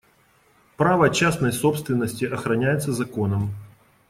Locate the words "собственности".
1.53-2.25